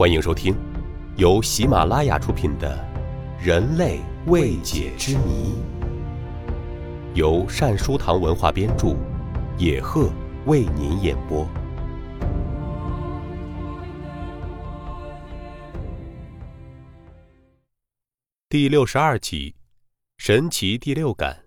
[0.00, 0.56] 欢迎收听，
[1.18, 2.74] 由喜马拉雅出品的
[3.44, 5.52] 《人类未解之谜》，
[7.14, 8.96] 由善书堂文化编著，
[9.58, 10.10] 野鹤
[10.46, 11.46] 为您演播。
[18.48, 19.54] 第六十二集：
[20.16, 21.44] 神奇第六感，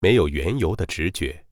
[0.00, 1.44] 没有缘由的直觉。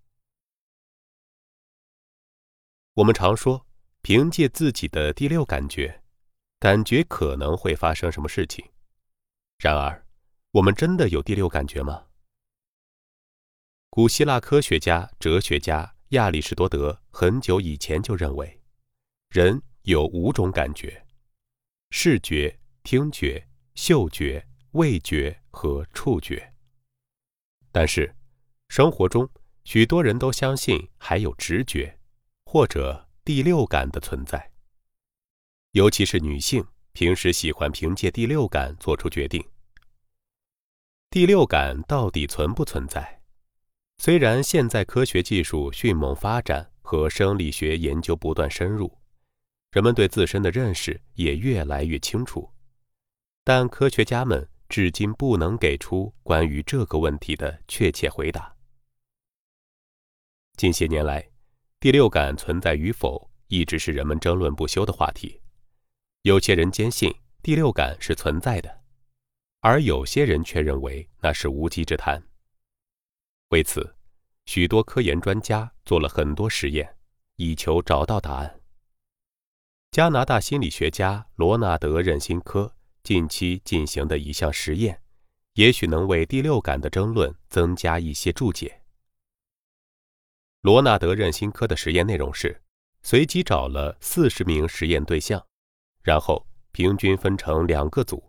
[2.95, 3.65] 我们常说，
[4.03, 6.00] 凭借自己的第六感觉，
[6.61, 8.65] 感觉可能会发生什么事情。
[9.59, 10.07] 然而，
[10.53, 12.07] 我们真的有第六感觉吗？
[13.89, 18.61] 古希腊科学家、哲学家亚里士多德很久以前就认为，
[19.31, 21.05] 人有五种感觉：
[21.91, 24.47] 视觉、听觉、嗅觉。
[24.75, 26.55] 味觉和触觉，
[27.73, 28.15] 但是
[28.69, 29.29] 生活中
[29.65, 31.99] 许多人都相信还有直觉
[32.45, 34.53] 或者第六感的存在。
[35.73, 39.45] 尤其是女性，平时喜欢凭借第六感做出决定。
[41.11, 43.21] 第六感到底存不存在？
[43.99, 48.97] 虽然现在科学技术迅猛发展和生理学研究不断深入，
[49.73, 52.51] 人们对自身的认识也越来越清楚，
[53.45, 54.49] 但科学家们。
[54.71, 58.55] 至今不能给出关于这个问题的确切回答。
[60.57, 61.29] 近些年来，
[61.81, 65.41] 第六感存在与否一直是人们争论不休的话题。
[66.23, 68.83] 有些人坚信第六感是存在的，
[69.61, 72.23] 而有些人却认为那是无稽之谈。
[73.49, 73.97] 为此，
[74.45, 76.97] 许多科研专家做了很多实验，
[77.37, 78.61] 以求找到答案。
[79.93, 82.75] 加拿大心理学家罗纳德·任辛科。
[83.03, 85.01] 近期进行的一项实验，
[85.55, 88.83] 也许能为第六感的争论增加一些注解。
[90.61, 92.61] 罗纳德·任辛科的实验内容是：
[93.03, 95.45] 随机找了四十名实验对象，
[96.03, 98.23] 然后平均分成两个组，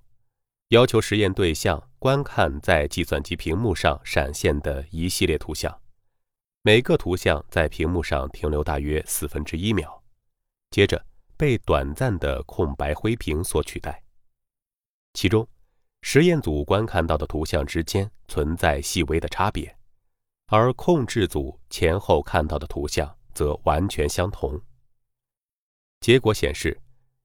[0.69, 5.81] 要求实验对象观看在计算机屏幕上闪现的一系列图像，
[6.63, 10.03] 每个图像在屏幕上停留大约四分之一秒，
[10.69, 11.05] 接着
[11.37, 14.03] 被短暂的空白灰屏所取代。
[15.13, 15.47] 其中，
[16.01, 19.75] 实验组观看到的图像之间存在细微的差别，
[20.47, 24.59] 而控制组前后看到的图像则完全相同。
[25.99, 26.79] 结果显示，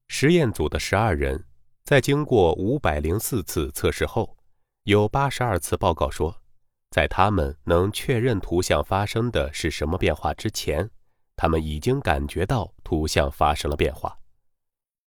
[0.09, 1.45] 实验组的十二人
[1.85, 4.37] 在经过五百零四次测试后，
[4.85, 6.43] 有八十二次报告说，
[6.91, 10.89] 在他们能确认图像发生的是什么变化之前，
[11.35, 14.19] 他们已经感觉到图像发生了变化，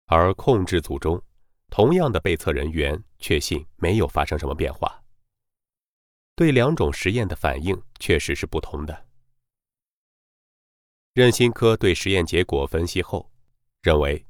[0.08, 1.22] 而控制组中。
[1.70, 5.02] 同样的被测人员确信没有发生什么变化。
[6.36, 9.06] 对两种实验的反应确实是不同的。
[11.14, 13.32] 任新科对实验结果分析后，
[13.82, 14.26] 认为，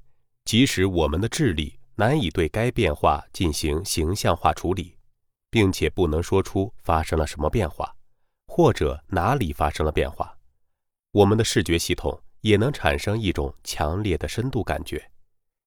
[0.45, 4.97] 即使我们的智力难以对该变化进行形象化处理，
[5.49, 7.95] 并且不能说出发生了什么变化，
[8.47, 10.37] 或者哪里发生了变化，
[11.11, 15.11] 我们的视觉系统也能产生一种强烈的深度感觉，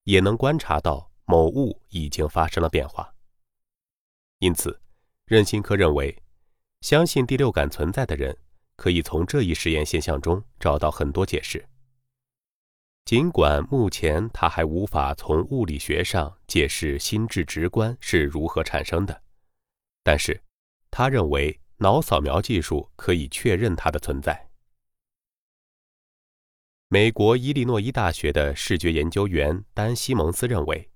[0.04, 1.10] 也能观察到。
[1.26, 3.10] 某物已经发生了变化，
[4.40, 4.78] 因此，
[5.24, 6.14] 任新科认为，
[6.82, 8.36] 相信第六感存在的人
[8.76, 11.66] 可以从这一实验现象中找到很多解释。
[13.04, 19.22] 尽管目前他还无法从物理学上解释心智直观是如何产生的，
[20.02, 20.42] 但是，
[20.90, 24.48] 他认为脑扫描技术可以确认它的存在。
[26.88, 30.90] 美国伊利诺伊大学的视觉研究员丹·西蒙斯认为。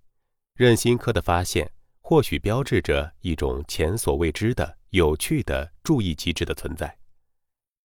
[0.54, 1.70] 任心科的发现
[2.00, 6.98] 或许标志着一种前所未知的有趣的注意机制的存在，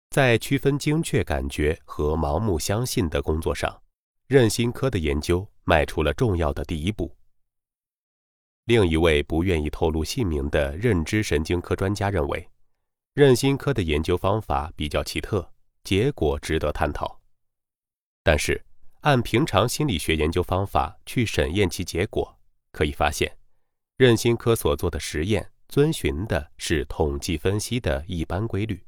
[0.10, 3.80] 在区分精确感觉和盲目相信的工作上，
[4.28, 7.16] 任新科的研究迈出了重要的第一步。
[8.66, 12.50] 另一位不愿意透露姓名的认知神经科专家认为，
[13.14, 15.48] 任新科的研究方法比较奇特，
[15.84, 17.22] 结果值得探讨。
[18.24, 18.66] 但是，
[19.02, 22.36] 按平常心理学研究方法去审验其结果。
[22.72, 23.38] 可以发现，
[23.96, 28.84] 任新科所做的实验遵循的是统计分析的一般规律，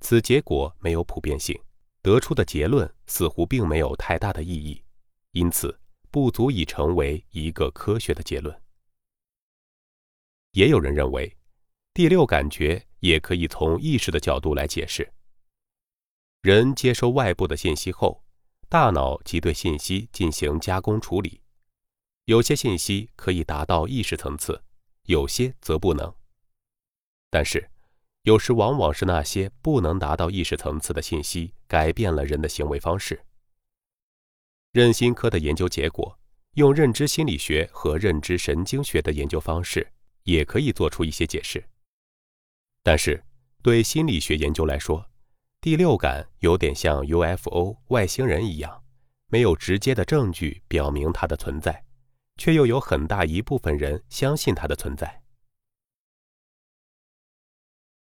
[0.00, 1.60] 此结果没有普遍性，
[2.02, 4.82] 得出的结论似乎并没有太大的意义，
[5.30, 8.60] 因此不足以成为一个科学的结论。
[10.50, 11.34] 也有人认为，
[11.94, 15.10] 第六感觉也可以从意识的角度来解释。
[16.42, 18.22] 人接收外部的信息后，
[18.68, 21.40] 大脑即对信息进行加工处理。
[22.24, 24.62] 有些信息可以达到意识层次，
[25.04, 26.12] 有些则不能。
[27.30, 27.70] 但是，
[28.22, 33.24] 有时往往是那些不能达到意识层次的信息改变了人的行为方式。
[34.72, 36.18] 任心科的研究结果
[36.54, 39.90] 用认知心理学和认知神经学的研究方式，
[40.22, 41.64] 也可以做出一些解释。
[42.82, 43.24] 但是，
[43.62, 45.08] 对心理学研究来说，
[45.60, 48.82] 第六感有点像 UFO 外星人一样，
[49.28, 51.84] 没有直接的证据表明它的存在，
[52.36, 55.21] 却又有很大一部分人相信它的存在。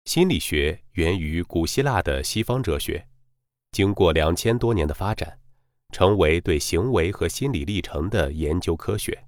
[0.04, 3.06] 心理学源于古希腊的西方哲学，
[3.72, 5.36] 经过两千多年的发展。
[5.92, 9.24] 成为对行为和心理历程的研究科学。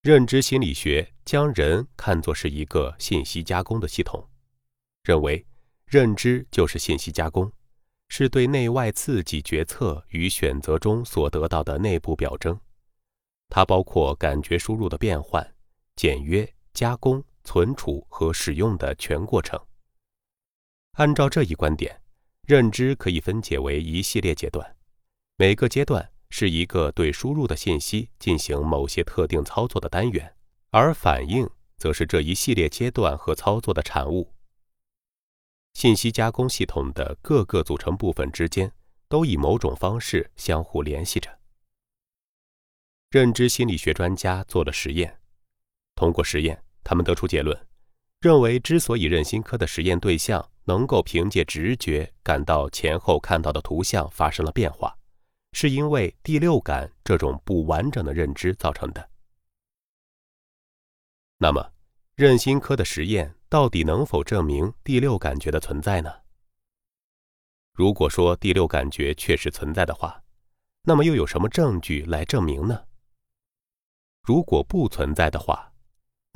[0.00, 4.26] 认知心理学将人看作是一个信息加工的系统，
[5.02, 5.44] 认为
[5.84, 7.52] 认知就是信息加工，
[8.08, 12.58] 是对内外刺激决策与选择中所得到的内部表征。
[13.50, 15.46] 它包括感觉输入的变换、
[15.96, 19.58] 简约、加工、存储和使用的全过程。
[20.94, 22.02] 按照这一观点，
[22.42, 24.76] 认知可以分解为一系列阶段。
[25.36, 30.34] 每个阶段是一个对输入的信息进行某些特定操作的单元，
[30.70, 34.34] 而反应则是这一系列阶段和操作的产物。
[35.74, 38.72] 信息加工系统的各个组成部分之间
[39.08, 41.38] 都以某种方式相互联系着。
[43.10, 45.20] 认知心理学专家做了实验，
[45.94, 47.66] 通过实验，他们得出结论，
[48.20, 54.96] 认为之所以任心科的实验对象能够凭借直觉感到前后看到的图像发生了变化。
[55.52, 59.10] 是因为第六感这种不完整的认知造成的。
[61.38, 61.72] 那么，
[62.14, 66.12] 任心科的实验到底能否证明第六感觉的存在呢？
[67.72, 70.22] 如果说第六感觉确实存在的话，
[70.82, 72.84] 那么又有什么证据来证明呢？
[74.22, 75.72] 如果不存在的话，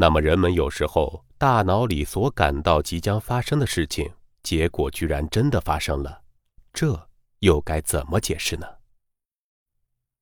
[0.01, 4.11] 那么人们有时候大脑里所感到即将发生的事情，
[4.43, 6.23] 结果居然真的发生了，
[6.73, 7.07] 这
[7.41, 8.67] 又该怎么解释呢？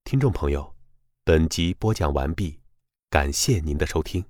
[0.02, 0.75] 听众朋友，
[1.22, 2.58] 本集播讲完毕，
[3.08, 4.25] 感谢您的收听。